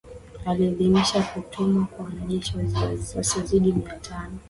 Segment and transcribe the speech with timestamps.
[0.45, 2.57] Aliidhinisha kutumwa kwa wanajeshi
[3.17, 4.39] wasiozidi mia tano